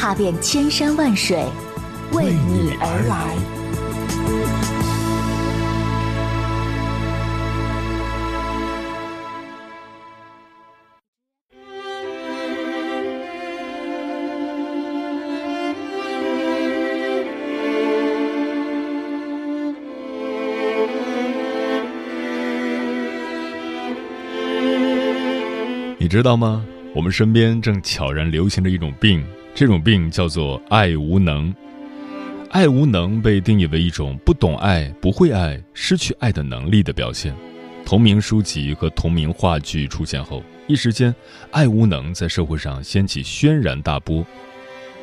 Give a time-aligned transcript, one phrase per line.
[0.00, 1.44] 踏遍千山万水，
[2.12, 3.34] 为你而来。
[25.98, 26.64] 你知道吗？
[26.94, 29.22] 我们身边正悄然流行着一种病，
[29.58, 31.52] 这种病叫做爱无能。
[32.50, 37.34] 爱无能被定义为一种不懂爱、不会爱、失去爱的能力的表现。
[37.84, 41.12] 同名书籍和同名话剧出现后，一时间，
[41.50, 44.24] 爱无能在社会上掀起轩然大波。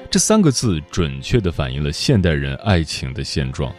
[0.09, 3.75] 这三个字准确地反映了现代人爱情的现状。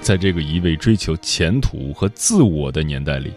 [0.00, 3.30] 在这个一味追求前途和自我的年代里，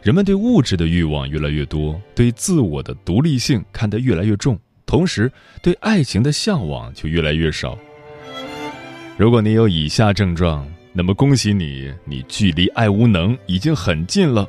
[0.00, 5.30] 人们对物质的欲望越来越多，对自我的独立性看得越来越重，同时
[5.62, 7.78] 对爱情的向往就越来越少。
[9.16, 14.48] 如果你有以下症状，那么恭喜你，你距离爱无能已经很近了。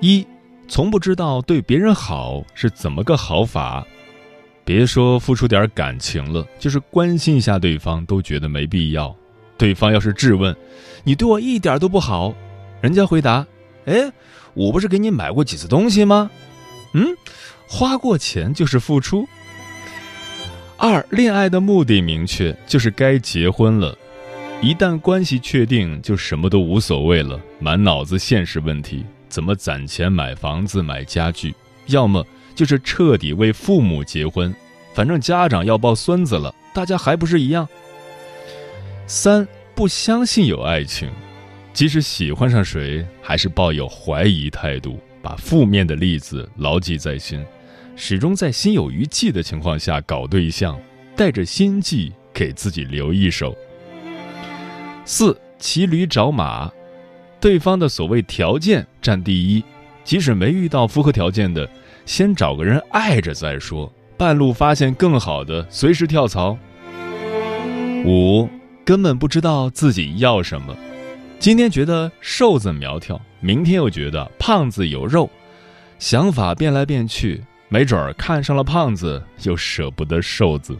[0.00, 0.26] 一，
[0.68, 3.86] 从不知道对别人好是怎么个好法，
[4.64, 9.14] 别说付出点感情了，就是关心一下对方都觉得没必要。
[9.56, 10.54] 对方要是质问，
[11.02, 12.34] 你对我一点都不好，
[12.80, 13.46] 人家回答，
[13.86, 14.12] 哎，
[14.54, 16.30] 我不是给你买过几次东西吗？
[16.92, 17.16] 嗯，
[17.68, 19.28] 花过钱就是付出。
[20.76, 23.96] 二，恋爱的目的明确，就是该结婚了。
[24.62, 31.54] 一旦关系确定，就什么都无所谓了，满脑子现实问题，怎么攒钱买房子、买家具，
[31.86, 34.52] 要么就是彻底为父母结婚，
[34.94, 37.68] 反正家长要抱孙子了，大家还不是一样。
[39.06, 41.08] 三，不相信有爱情，
[41.72, 47.44] 即使喜欢上谁，还是抱有怀疑态度，把负面的例子牢记在心。
[48.00, 50.78] 始终在心有余悸的情况下搞对象，
[51.16, 53.54] 带着心计给自己留一手。
[55.04, 56.70] 四骑驴找马，
[57.40, 59.64] 对方的所谓条件占第一，
[60.04, 61.68] 即使没遇到符合条件的，
[62.06, 66.56] 先找个人爱着再说，半路发现更好的，随时跳槽。
[68.04, 68.48] 五
[68.84, 70.74] 根本不知道自己要什么，
[71.40, 75.28] 今天觉得瘦子苗条，明天又觉得胖子有肉，
[75.98, 77.42] 想法变来变去。
[77.68, 80.76] 没准儿看上了胖子，又舍不得瘦子。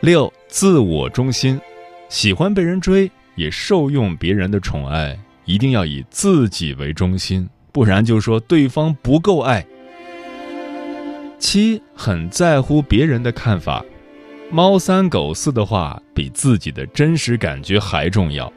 [0.00, 1.60] 六，自我中心，
[2.08, 9.64] 喜欢被人追，也受用别人的宠爱，一定要以自己为中心，不然就说对方不够爱。
[11.38, 13.84] 七，很在乎别人的看法，
[14.50, 18.52] 猫三狗四的话比自己的真实感觉还重要。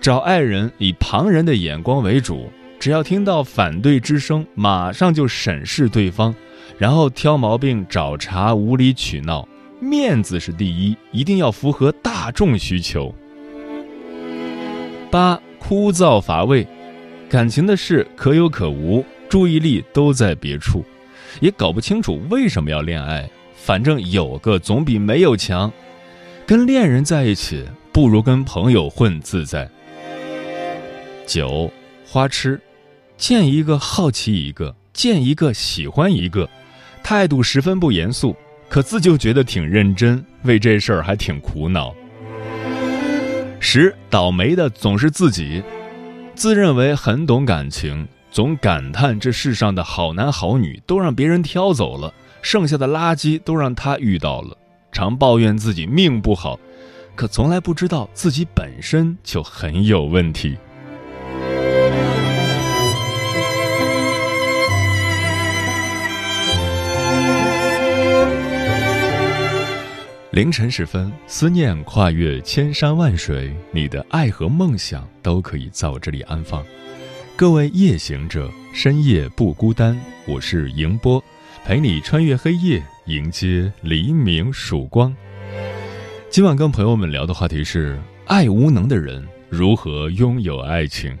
[0.00, 2.50] 找爱人以旁人的眼光为主。
[2.84, 6.34] 只要听到反对之声，马上就审视对方，
[6.76, 9.48] 然后挑毛病、找茬、无理取闹。
[9.80, 13.14] 面子是第一，一定要符合大众需求。
[15.10, 16.66] 八枯燥乏味，
[17.26, 20.84] 感情的事可有可无，注意力都在别处，
[21.40, 23.26] 也搞不清楚为什么要恋爱。
[23.54, 25.72] 反正有个总比没有强。
[26.44, 29.66] 跟恋人在一起，不如跟朋友混自在。
[31.26, 31.72] 九
[32.06, 32.60] 花痴。
[33.16, 36.48] 见一个好奇一个，见一个喜欢一个，
[37.02, 38.36] 态度十分不严肃，
[38.68, 41.94] 可自就觉得挺认真，为这事儿还挺苦恼。
[43.60, 45.62] 十倒霉的总是自己，
[46.34, 54.56] 自认为很懂感情，总感叹这世上的好男好女都让别人挑走了，剩下的垃圾都让他遇到了，
[54.92, 56.58] 常抱怨自己命不好，
[57.14, 60.58] 可从来不知道自己本身就很有问题。
[70.34, 76.60] 凌晨时分，思念跨越千山万水，你的爱和梦想都可以在我这里安放。
[77.36, 79.96] 各位夜行者，深夜不孤单，
[80.26, 81.22] 我是迎波，
[81.64, 85.14] 陪你穿越黑夜，迎接黎明曙光。
[86.30, 87.96] 今晚跟朋友们聊的话题是：
[88.26, 91.16] 爱无能的人如何拥有爱情？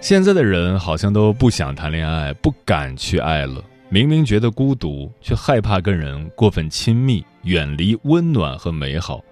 [0.00, 3.62] 现在的人好像都不想谈恋爱，不敢去爱了。
[3.90, 9.24] 明明觉得孤独，却害怕跟人过分亲密，远离温暖和美好；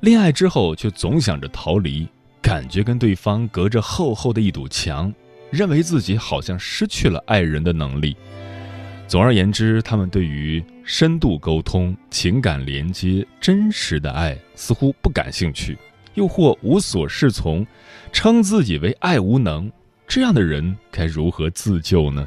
[0.00, 2.08] 恋爱之后却总想着逃离，
[2.42, 5.14] 感觉跟对方隔着厚厚的一堵墙，
[5.48, 8.16] 认为自己好像失去了爱人的能力。
[9.06, 15.78] 总而言之，他们对于深度沟通、情感连接、真实的爱似乎不感兴趣，
[16.14, 17.64] 又或无所适从，
[18.12, 19.70] 称自己为爱无能。
[20.08, 22.26] 这样的人该如何自救呢？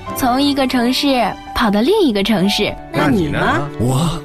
[0.21, 1.07] 从一个城市。
[1.55, 3.39] 跑到另一个城市，那你呢？
[3.79, 4.21] 我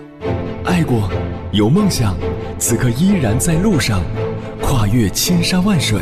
[0.64, 1.10] 爱过，
[1.52, 2.14] 有梦想，
[2.58, 4.02] 此刻依然在路上，
[4.60, 6.00] 跨越千山万水，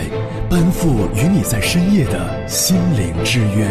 [0.50, 3.69] 奔赴与你在深夜的心灵之约。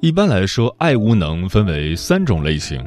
[0.00, 2.84] 一般来说，爱无能分为三种类型。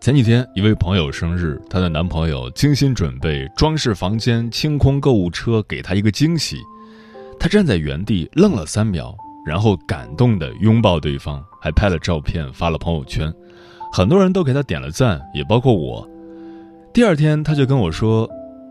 [0.00, 6.58] 前几天，一位朋友生日，她的男朋友精心准备装饰房间、清空购物车，给她一个惊喜。
[7.38, 9.16] 他站在原地愣了三秒。
[9.46, 13.32] 然后感动地拥抱对方，还拍了照片发了朋友圈，
[13.92, 16.04] 很多人都给他点了赞，也包括我。
[16.92, 18.28] 第二天他就跟我说：“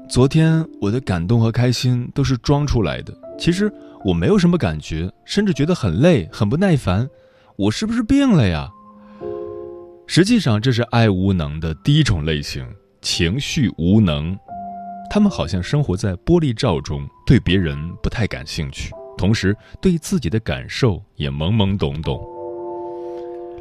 [0.09, 3.71] 昨天我的感动和开心都是装出来的，其实
[4.03, 7.09] 我没有什么感觉，甚至觉得很累、很不耐烦。
[7.55, 8.69] 我是不是病了呀？”
[10.07, 12.67] 实际上，这是爱无能的第一种类型——
[13.01, 14.37] 情绪无能。
[15.09, 18.91] 他们好像生活在玻璃罩中，对别人不太感兴趣。
[19.17, 22.21] 同时，对自己的感受也懵懵懂懂。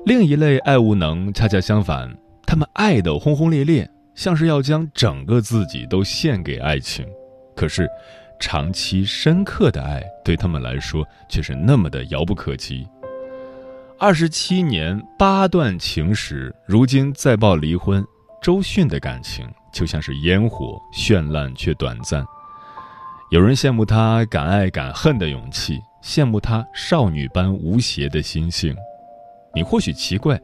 [0.05, 2.13] 另一类爱无能恰恰相反，
[2.45, 7.07] 他们爱得轰轰烈烈，像是要将整个自己都献给爱情。
[7.55, 7.89] 可是，
[8.41, 12.87] 长期深刻的爱对他们来说却是那么的遥不可及。
[13.97, 18.05] 二十七年八段情史，如今再报离婚，
[18.43, 22.25] 周迅的感情就像是烟火，绚烂却短暂。
[23.31, 28.75] 有人羡慕他敢爱敢恨的勇气，羡慕他少女般无邪的心性。
[29.53, 30.41] 你或许奇怪，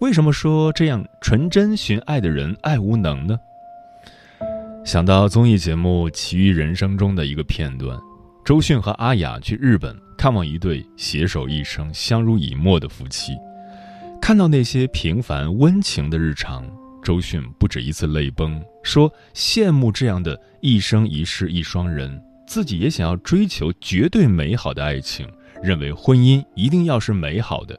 [0.00, 3.38] 为什么说这样纯真寻爱的人爱无能呢？
[4.84, 7.98] 想到综艺节目《奇遇人生》中的一个片段，
[8.44, 13.34] 周迅和阿雅去日本看望一对携手一生、相濡以沫的夫妻，
[14.20, 16.64] 看到那些平凡温情的日常。
[17.10, 25.28] 周迅不止一次泪崩，说羡慕这样的一生一世一双人，自己也想要追求绝对美好的爱情，
[25.60, 27.76] 认为婚姻一定要是美好的。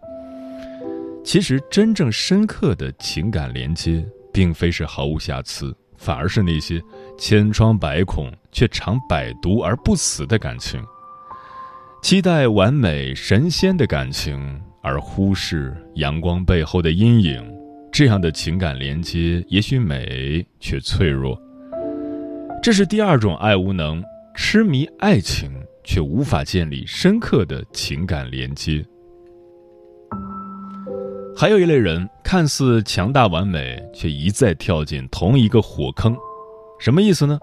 [1.23, 6.81] 其实，真正深刻的情感连接，并非是毫无瑕疵，反而是那些
[7.17, 10.83] 千疮百孔却常百毒而不死的感情。
[12.03, 17.60] 期待完美神仙的感情，而忽视阳光背后的阴影。
[17.91, 21.39] 这样的情感连接也许美，却脆弱。
[22.63, 24.01] 这是第二种爱无能，
[24.33, 25.51] 痴迷爱情
[25.83, 28.83] 却无法建立深刻的情感连接。
[31.35, 36.15] 还有一类人，看似强大完美，却一再跳进同一个火坑。
[36.79, 37.37] 什么意思呢？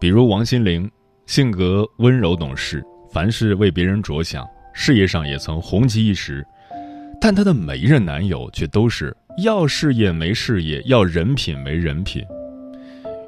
[0.00, 0.90] 比如王心凌，
[1.26, 6.46] 性格温柔懂事，凡事为别人着想，事业上也曾红极一时，
[7.20, 9.14] 但她的每一任男友却都是。
[9.42, 12.24] 要事业没事业，要人品没人品。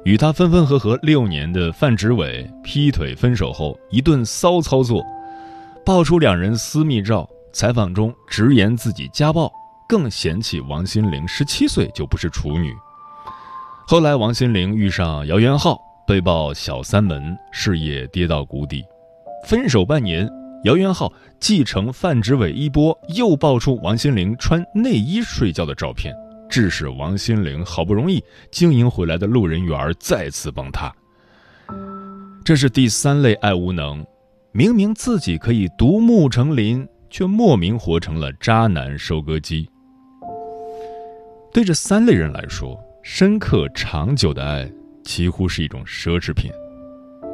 [0.03, 5.03] 与他分分合合六年的范植伟劈腿分手后，一顿骚操作，
[5.85, 7.27] 爆出两人私密照。
[7.53, 9.51] 采访中直言自己家暴，
[9.87, 12.73] 更嫌弃王心凌十七岁就不是处女。
[13.87, 18.83] 后来王心凌遇上姚元浩，被曝小三门，事业跌到谷底。
[19.47, 20.27] 分手半年。
[20.63, 26.15] 姚元浩继承范植伟衣钵，又爆出王心凌穿内衣睡觉的照片，
[26.49, 30.89] 致使王心凌好不容易经营回来的路人缘再次崩塌。
[32.45, 34.05] 这是第三类爱无能，
[34.53, 39.69] 明明自己可以独木成林，却莫名活成了渣男收割机。
[41.53, 44.71] 对这三类人来说，深刻长久的爱
[45.03, 46.49] 几乎是一种奢侈品。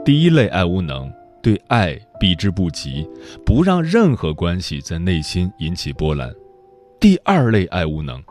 [0.04, 1.14] 第一类爱无能。
[1.42, 3.08] 对爱避之不及，
[3.46, 6.32] 不让任何关系在内心引起波澜。
[7.00, 8.22] 第二类爱无能，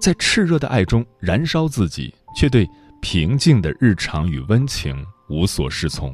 [0.00, 2.68] 在炽热的爱中燃烧自己，却对
[3.00, 6.12] 平静的日常与温情无所适从。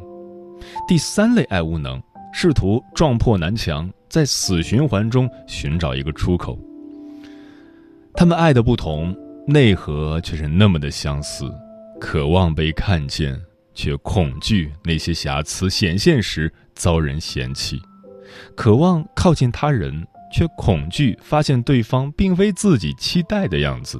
[0.87, 6.59] 第三类爱无能，试图撞破南墙，在死循环中寻找一个出口。
[8.15, 11.51] 他们爱的不同，内核却是那么的相似，
[12.01, 13.39] 渴望被看见，
[13.75, 17.79] 却恐惧那些瑕疵显现时遭人嫌弃；
[18.57, 23.99] 渴望靠近他人，却恐惧发现对方并非自己期待的样子；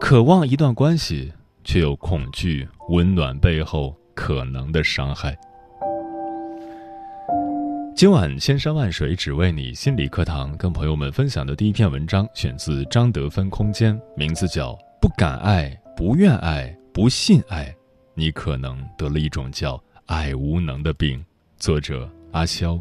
[0.00, 1.32] 渴望一段关系，
[1.64, 5.36] 却又恐惧温暖背后可能的伤害。
[7.96, 17.66] 今晚千山万水只为你心理课堂，跟朋友们分享的第一篇文章选自张德芬空间，名字叫《不敢爱、不愿爱、不信爱》，
[18.16, 21.22] 你可能得了一种叫爱无能的病。
[21.58, 22.78] 作者阿肖。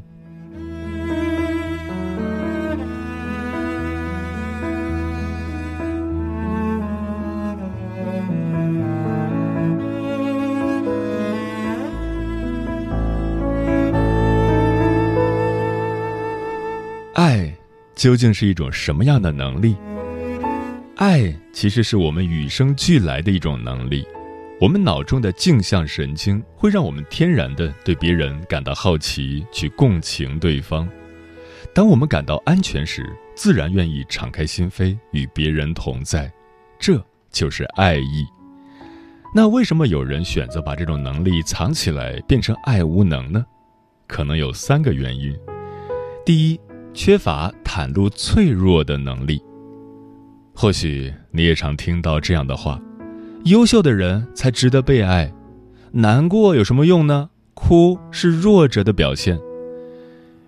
[17.15, 17.51] 爱
[17.95, 19.75] 究竟是一种什么样的能力？
[20.97, 24.05] 爱其实是我们与生俱来的一种能力。
[24.61, 30.87] 我们脑中的镜像神经会让我们天然的对别人感到好奇，去共情对方。
[31.73, 36.31] 当我们感到安全时，自然愿意敞开心扉与别人同在。
[36.79, 38.25] 这就是爱意。
[39.35, 43.43] 那为什么有人选择把这种能力藏起来，变成爱无能呢？
[44.07, 45.35] 可能有三个原因。
[46.25, 46.59] 第一，
[46.93, 49.43] 缺乏袒露脆弱的能力。
[50.53, 52.79] 或许你也常听到这样的话
[53.45, 55.29] ：“优秀的人才值得被爱，
[55.91, 57.29] 难过有什么用呢？
[57.53, 59.37] 哭是弱者的表现。”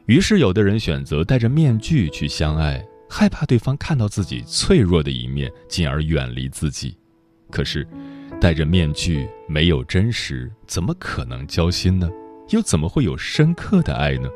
[0.08, 6.96] 于是，有的人选择戴着面具去相爱，害怕对方看到自己脆弱的一面，进而远离自己。
[7.52, 7.86] 可是，
[8.40, 12.10] 戴着面具没有真实，怎么可能交心呢？
[12.52, 14.30] 又怎么会有深刻的爱呢？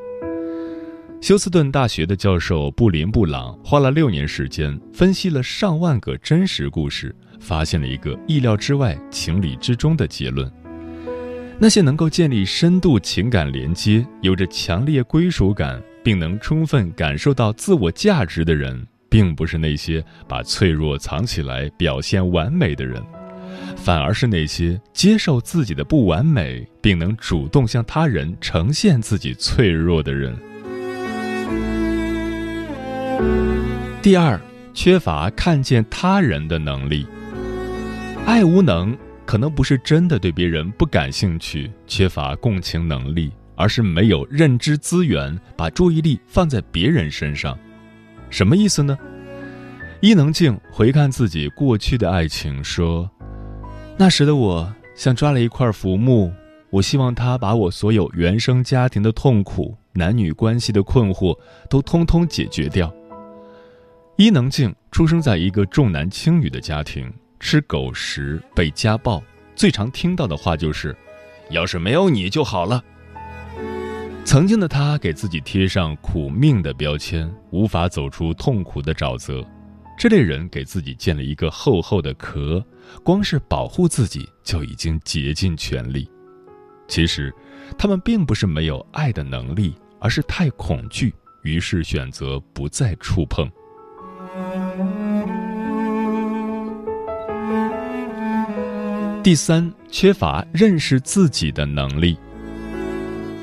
[1.22, 10.52] 休斯顿大学的教授布林布朗花了六年时间，分析了上万个真实故事，发现了一个意料之外、情理之中的结论：
[11.58, 23.04] 那些能够建立深度情感连接、有着强烈归属感，并能充分感受到自我价值的人，并不是那些把脆弱藏起来、表现完美的人，
[23.76, 30.38] 反而是那些接受自己的不完美，并能主动向他人呈现自己脆弱的人。
[34.02, 34.40] 第二，
[34.74, 37.06] 缺乏看见他人的能力。
[38.30, 38.96] 爱无能
[39.26, 47.58] 可能不是真的对别人不感兴趣，缺乏共情能力，而是没有认知资源，把注意力放在别人身上。
[48.30, 48.96] 什么意思呢？
[50.00, 53.10] 伊能静回看自己过去的爱情，说
[53.98, 56.32] ：“那时的我像抓了一块浮木，
[56.70, 61.36] 我希望他把我所有原生家庭的痛苦、男女关系的困惑
[61.68, 62.94] 都通通解决掉。”
[64.18, 69.24] 伊能静出生在一个重男轻女的家庭，吃狗食，被家暴，
[69.56, 70.96] 最常听到的话就是
[71.50, 72.84] ：“要是没有你就好了。”
[74.26, 79.44] 曾经的他给自己贴上苦命的标签，无法走出痛苦的沼泽。
[79.98, 82.64] 这类人给自己建了一个厚厚的壳，
[83.04, 86.10] 光是保护自己就已经竭尽全力。
[86.88, 87.34] 其实，
[87.78, 93.50] 他们并不是没有爱的能力，而是太恐惧，于是选择不再触碰。
[99.30, 102.18] 第三，缺乏认识自己的能力。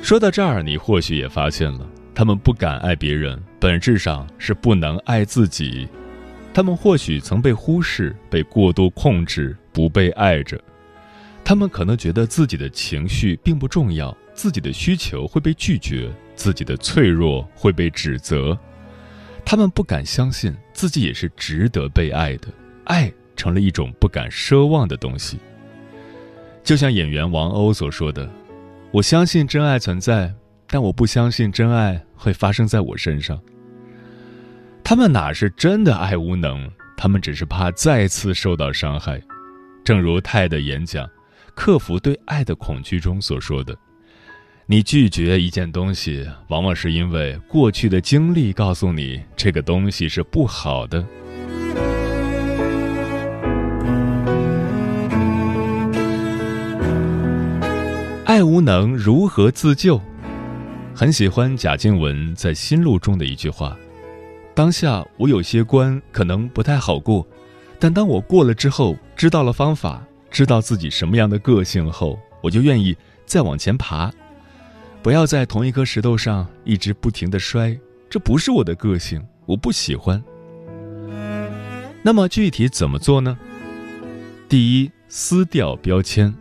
[0.03, 5.87] 说到这儿，你或许也发现了，他们不敢爱别人，本质上是不能爱自己。
[6.53, 10.61] 他们或许曾被忽视、被过度控制，不被爱着。
[11.45, 18.59] 他们可能觉得自己的情绪并不重要，自己的需求会被拒绝，自己的脆弱会被指责。
[19.45, 22.49] 他们不敢相信自己也是值得被爱的，
[22.87, 25.39] 爱成了一种不敢奢望的东西。
[26.67, 28.29] 就像演员王鸥所说的
[28.91, 30.35] ：“我相信真爱存在，
[30.67, 33.41] 但我不相信真爱会发生在我身上。”
[34.83, 36.69] 他们哪是真的爱无能？
[36.97, 39.23] 他们只是怕再次受到伤害。
[39.85, 41.07] 正如泰的演讲
[41.55, 43.73] 《克服对爱的恐惧》中所说的
[44.67, 51.07] ：“你拒绝一件东西，往往是因为过去的经历告诉你这个东西是不好的。”
[58.37, 59.99] 爱无能如何自救？
[60.95, 63.75] 很喜欢贾静雯在《心路》中的一句话
[64.53, 67.27] ：“当下我有些关可能不太好过，
[67.79, 74.13] 但当我过了之后，知道了方法，知道自己什么样的个性后，我就愿意再往前爬，
[75.01, 77.75] 不要在同一颗石头上一直不停的摔，
[78.11, 80.23] 这不是我的个性，我不喜欢。
[82.03, 83.39] 那么具体怎么做呢？
[84.47, 86.35] 第一，撕掉标签。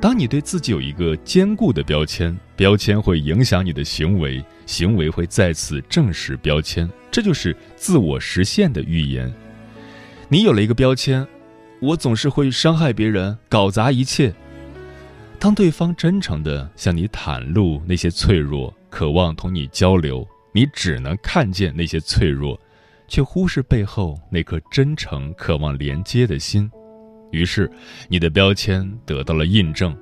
[0.00, 9.32] 当你对自己有一个坚固的标签，标签会影响你的行为，行为会再次证实标签，这就是自我实现的预言。
[10.28, 11.26] 你有了一个标签，
[11.80, 14.32] 我总是会伤害别人，搞砸一切。
[15.36, 22.60] 当对方真诚的向你袒露那些脆弱，渴望同你交流，你只能看见那些脆弱，
[23.08, 26.70] 却忽视背后那颗真诚、渴望连接的心。
[27.30, 27.70] 于是，
[28.08, 29.96] 你的标签得到了印证。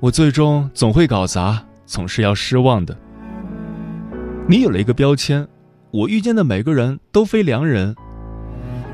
[0.00, 2.96] 我最终总会搞砸，总是要失望的。
[4.48, 5.46] 你有了一个标签，
[5.90, 7.94] 我遇见的每个人都非良人。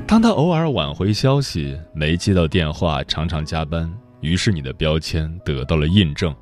[0.07, 6.35] 当他偶尔挽回消息，没接到电话，常常加班，于是你的标签得到了印证。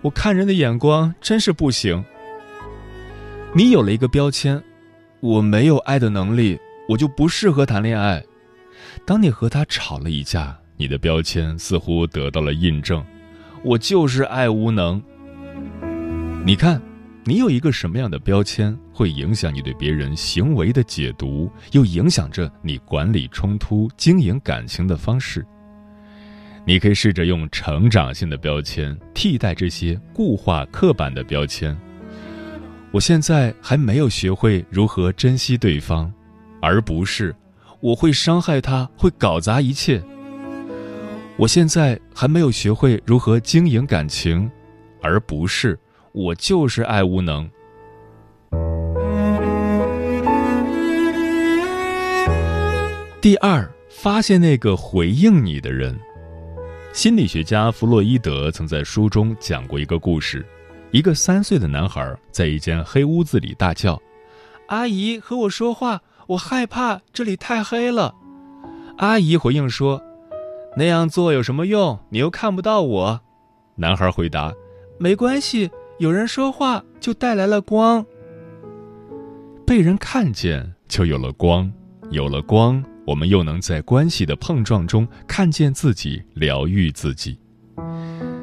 [0.00, 2.04] 我看人的眼光真是不行。
[3.54, 4.62] 你有了一个标签，
[5.20, 6.58] 我没有爱的能力，
[6.88, 8.24] 我就不适合谈恋爱。
[9.04, 13.04] 当你和他吵了一架，你的标签似乎得到了印证，
[13.64, 15.02] 我就是爱无能。
[16.44, 16.80] 你看，
[17.24, 25.46] 你有一个什么样的标签，会影响你对别人行为的解读，又影响着你管理冲突、经营感情的方式。
[26.64, 31.76] 你可以试着用成长性的标签替代这些固化、刻板的标签。
[32.92, 36.12] 我现在还没有学会如何珍惜对方，
[36.60, 37.34] 而不是。
[37.82, 40.00] 我会伤害他，会搞砸一切。
[41.36, 44.48] 我现在还没有学会如何经营感情，
[45.00, 45.76] 而不是
[46.12, 47.50] 我就是爱无能。
[53.20, 55.98] 第二，发现那个回应你的人。
[56.92, 60.46] 心理学家弗洛伊德曾在书中讲过一个故事：
[60.92, 64.00] 一个三岁的男孩在一间黑屋子里大叫
[64.68, 68.14] ：“阿姨，和我说话。”我害怕这里太黑了，
[68.98, 70.02] 阿姨回应说
[70.76, 71.98] ：“那样做有什么用？
[72.10, 73.20] 你又看不到我。”
[73.76, 74.52] 男孩回答
[74.98, 78.04] ：“没关系，有人说话就带来了光。
[79.66, 81.70] 被人看见就有了光，
[82.10, 87.38] 有了光，我们又能在关系的碰撞中看见自己，疗愈自己。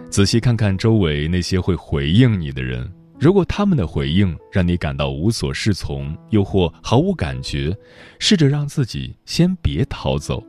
[0.10, 7.76] 仔细看看周围那些会回应你的人。”如果他们的回应让你感到无所适从，又或毫无感觉，
[8.18, 10.42] 试着让自己先别逃走，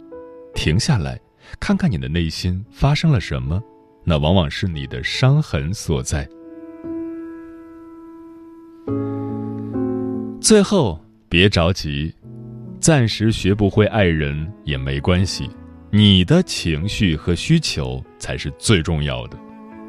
[0.54, 1.20] 停下来，
[1.58, 3.60] 看看你的内心发生了什么，
[4.04, 6.28] 那往往是你的伤痕所在。
[10.40, 12.14] 最后，别着急，
[12.78, 15.50] 暂时学不会爱人也没关系，
[15.90, 19.36] 你的情绪和需求才是最重要的。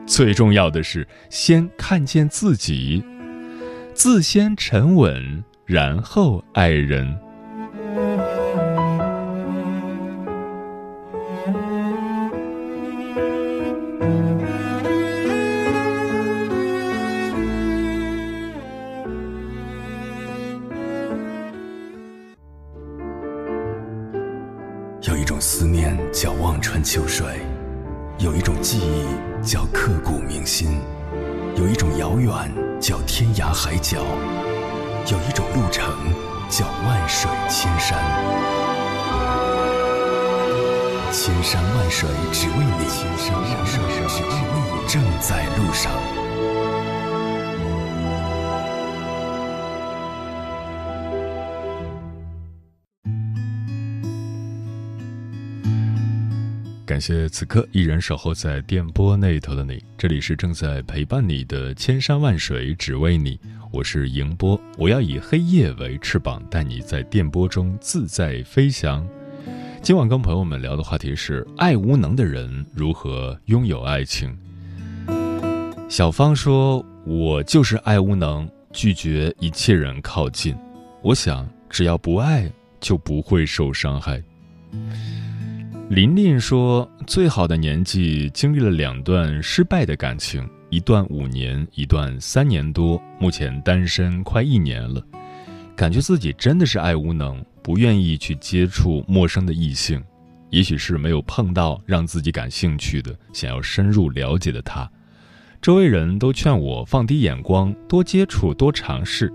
[0.05, 3.03] 最重要的是，先看见自己，
[3.93, 7.17] 自先沉稳，然后爱人。
[41.41, 45.91] 千山万水只为你，千山万水只为你，正在路上。
[56.85, 63.39] 感谢此刻依然守候在电波那头的你，这里是正在陪伴你的千山万水只为你，
[63.71, 69.03] 我是迎波，我要以黑夜为翅膀，带你在电波中自在飞翔。
[69.81, 74.31] 今晚跟朋友们聊的话题是：爱无能的人如何拥有爱情？
[75.89, 80.55] 小芳说：“我就是爱无能，拒绝一切人靠近。
[81.01, 82.47] 我想，只要不爱，
[82.79, 84.21] 就不会受伤害。”
[85.89, 93.01] 琳琳说：“最好的年纪经历了两段失败的感情，一段五年，一段三年多。
[93.19, 95.03] 目前单身快一年了，
[95.75, 100.03] 感觉自己真的是爱无能，不愿意去接触陌生的异性。
[100.49, 104.89] 也许是没有碰到让自己感兴趣的、想要深入了解的他。
[105.61, 109.31] 周围人都劝我放低眼光，多接触，多尝试。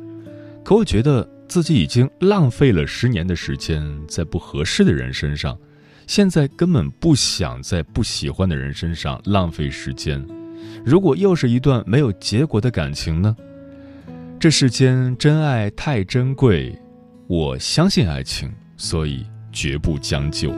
[0.65, 5.57] 可我觉得自己已经浪费了十年的时间在不合适的人身上。”
[6.07, 10.25] 现在根本不想在不喜欢的人身上浪费时间。
[10.85, 13.37] 如果又是一段没有结果的感情呢？
[14.39, 16.79] 这世间真爱太珍贵，
[17.29, 20.55] 我相信爱情，所以绝不将就。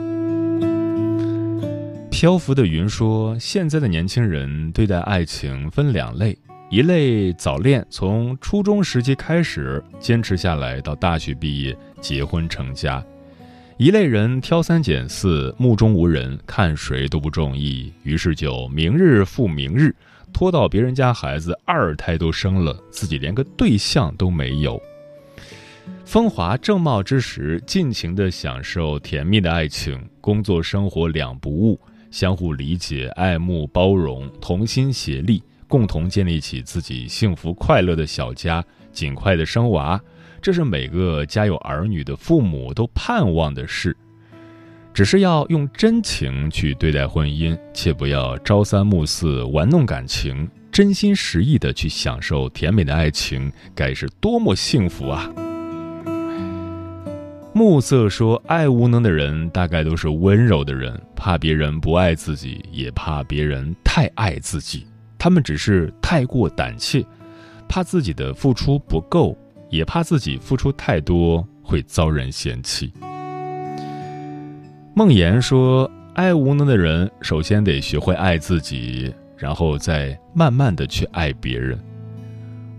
[2.11, 6.37] 漂浮的云说：“现在的年轻人对待爱情分两类，
[6.69, 13.03] 一类早恋，从初中时期开始坚持下来，到大学毕业结婚成家；
[13.77, 19.95] 一类人挑三拣四，目中无人，看谁都不中意，于是就明日复明日，
[20.31, 24.79] 拖到别人家孩子二胎都生了，自己连个对象都没有。
[26.09, 40.01] 风华正茂之时，尽情的享受甜蜜的爱情，工作生活两不误。”相互理解、爱慕、包容，同心协力，共同建立起自己幸福快乐的小家，尽快的生娃，
[40.41, 43.95] 这是每个家有儿女的父母都盼望的事。
[44.91, 55.31] 只是要用真情去对待婚姻，切不要朝三暮四玩弄感情，真心实意的去享受甜美的爱情，该是多么幸福啊！
[57.51, 64.85] 暮色说：“爱无能的人，大概都是温柔的人，怕别人不爱自己，也怕别人太爱自己。
[65.17, 67.03] 他们只是太过胆怯，
[67.67, 69.37] 怕自己的付出不够，
[69.69, 72.93] 也怕自己付出太多会遭人嫌弃。”
[74.95, 81.77] 梦言说：“爱无能的人，首先得学会爱自己，然后再慢慢的去爱别人。”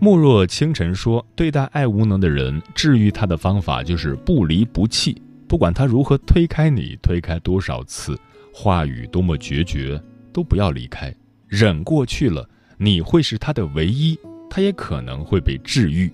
[0.02, 5.20] 慕若清晨说：“对待爱无能的人，治愈他的方法就是不离不弃。
[5.46, 8.18] 不管他如何推开你，推开多少次，
[8.50, 11.14] 话语多么决绝，都不要离开。
[11.46, 16.10] 忍过去了，你会是他的唯一，他也可能会被治愈。”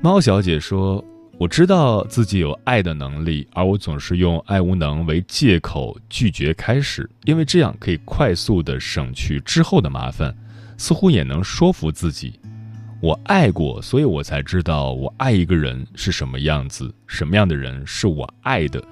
[0.00, 1.04] 猫小姐说
[1.36, 10.32] ：“我知道自己有爱的能力，而我总是用爱无能为借口拒绝开始，因为这样可以快速的省去之后的麻烦。”
[10.76, 12.38] 似乎也能说服自己，
[13.00, 18.82] 我爱过，所以我才知道我爱一个人是什么样子，什么样的人是我爱的。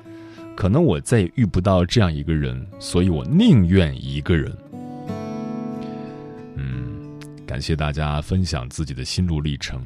[0.54, 4.54] 可能我再也遇不到这样一个人，所以我宁愿一个人。
[6.56, 9.84] 嗯，感谢大家分享自己的心路历程。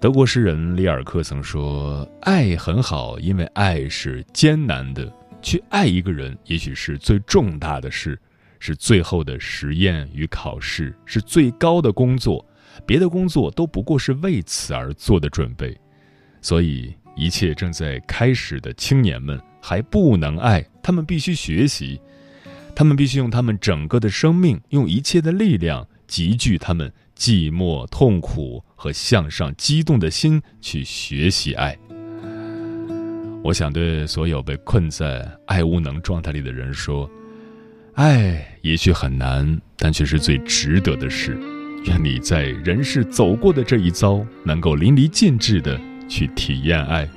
[0.00, 5.12] 德国诗人里尔克曾说：“爱很好，因为爱是艰难的。
[5.42, 8.18] 去爱一个人，也许是最重大的事。”
[8.60, 12.46] 是最后的实验与考试，是最高的工作，
[12.86, 15.76] 别的工作都不过是为此而做的准备。
[16.42, 22.00] 所以，一切正在开始的青年们还不能爱，他们必须学习，
[22.76, 31.76] 他们必须用他们整个的生命，用一切的力量，集聚他们寂寞、痛苦和向上激动的心去学习爱。
[33.42, 37.10] 我想对所有被困在爱无能状态里的人说。
[37.94, 41.36] 爱也许很难，但却是最值得的事。
[41.86, 47.08] 愿你在人世走过的这一遭，能够淋漓尽致的去体验爱。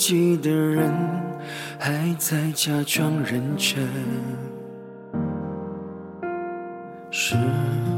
[0.00, 0.90] 己的人，
[1.78, 3.86] 还在假装认真。
[7.10, 7.36] 时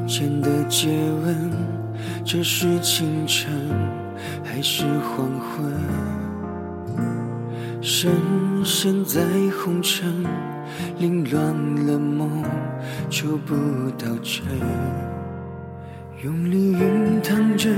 [0.05, 0.89] 间的接
[1.25, 1.53] 吻，
[2.25, 3.53] 这是清晨
[4.43, 5.73] 还是黄昏？
[7.81, 8.11] 深
[8.65, 9.21] 深在
[9.63, 10.27] 红尘，
[10.99, 11.55] 凌乱
[11.87, 12.43] 了梦，
[13.11, 13.55] 触不
[13.93, 14.43] 到真。
[16.25, 17.69] 用力熨烫着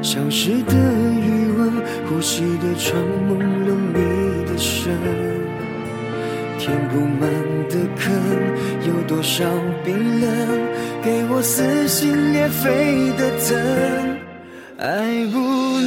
[0.00, 1.70] 消失的余温，
[2.08, 4.90] 呼吸的窗朦胧你的身，
[6.58, 7.28] 填不满
[7.68, 8.10] 的坑，
[8.88, 9.44] 有多少
[9.84, 10.30] 冰冷，
[11.04, 13.60] 给我撕心裂肺的疼。
[14.78, 15.38] 爱不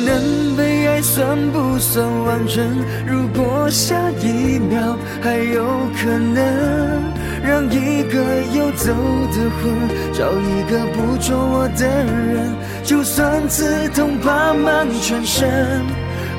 [0.05, 2.63] 能被爱，算不算完整？
[3.07, 5.65] 如果下一秒还有
[5.99, 7.24] 可能。
[7.47, 8.15] 让一个
[8.57, 8.91] 游走
[9.31, 9.71] 的魂，
[10.11, 15.47] 找一个捕捉我的人，就算刺痛爬满全身。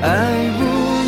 [0.01, 0.09] 爱
[0.59, 0.63] 不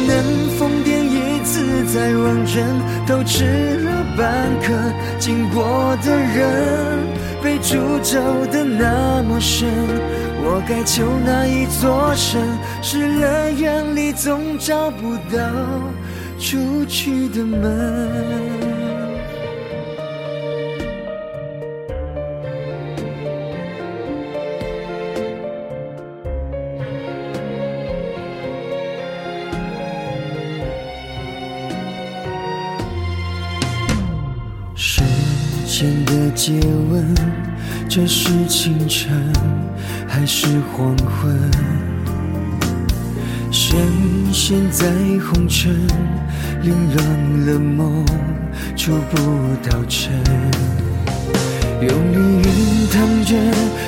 [0.08, 2.64] 能疯癫一次再完整，
[3.06, 4.26] 都吃了半
[4.64, 4.74] 颗，
[5.20, 6.98] 经过的人
[7.44, 8.20] 被诅咒
[8.52, 9.68] 的那么深，
[10.42, 12.42] 我该求哪一座城？
[12.82, 15.40] 失了眼里总找不到
[16.40, 18.69] 出去的门。
[36.40, 36.54] 接
[36.90, 37.06] 吻，
[37.90, 39.12] 这是清晨
[40.08, 41.38] 还是黄昏？
[43.52, 43.78] 深
[44.32, 44.86] 陷在
[45.20, 45.76] 红尘，
[46.62, 48.06] 凌乱了梦，
[48.78, 49.18] 触不
[49.70, 50.14] 到尘。
[51.82, 53.36] 用力熨烫着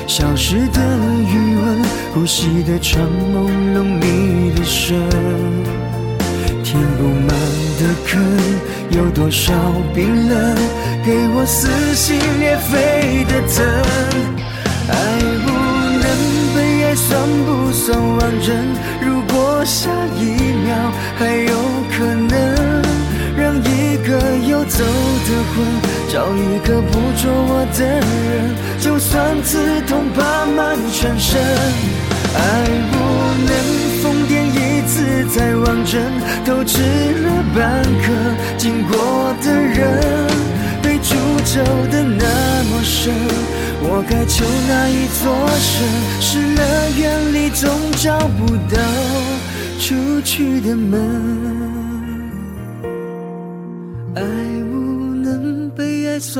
[0.06, 0.80] 消失的
[1.24, 3.00] 余温，呼吸的长
[3.34, 4.94] 朦胧你的身，
[6.62, 7.34] 填不满，
[9.02, 9.52] 有多少
[9.92, 10.56] 冰冷，
[11.04, 13.66] 给我撕心裂肺的疼。
[14.88, 14.94] 爱
[15.44, 15.50] 不
[15.98, 16.06] 能
[16.54, 18.54] 被爱，算不算完整？
[19.04, 20.22] 如果下一
[20.62, 20.70] 秒
[21.18, 21.52] 还有
[21.90, 22.32] 可能，
[23.36, 24.10] 让一个
[24.48, 25.66] 游走的魂。
[26.08, 31.42] 找一个捕捉我的人，就算刺痛爬满全身，
[32.34, 32.38] 爱
[32.92, 32.94] 不
[33.48, 33.50] 能
[34.00, 34.30] 疯癫
[35.32, 35.98] 一次再完整，
[36.44, 36.78] 透支
[37.22, 38.12] 了半颗
[38.58, 40.28] 经过的人，
[40.82, 41.14] 被诅
[41.44, 43.14] 咒的那么深，
[43.80, 45.88] 我该求哪一座神？
[46.20, 48.78] 失了眼里总找不到
[49.80, 51.61] 出去的门。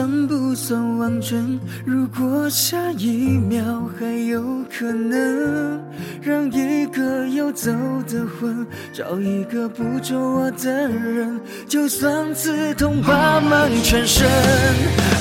[0.02, 1.60] 算不算完整？
[1.86, 5.80] 如果下一秒还有可能，
[6.20, 7.70] 让一个游走
[8.08, 14.26] 的魂找一个捕捉我的人，就算刺痛爬满全身，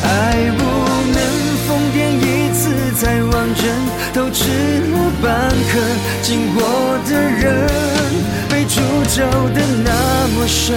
[0.03, 0.63] 爱不
[1.13, 1.15] 能
[1.67, 3.63] 疯癫一次才完整，
[4.15, 4.49] 透支
[4.89, 5.79] 了半颗
[6.23, 6.63] 经过
[7.07, 7.69] 的人，
[8.49, 8.81] 被诅
[9.15, 9.21] 咒
[9.53, 10.75] 的那么深。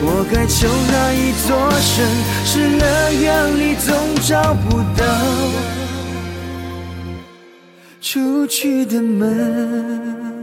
[0.00, 1.48] 我该求哪一座
[1.80, 2.06] 神？
[2.44, 5.04] 失了眼里总找不到
[8.00, 10.37] 出去的门。